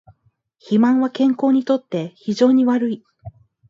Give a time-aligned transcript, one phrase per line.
[0.57, 3.03] 肥満は健康にとって非常に悪い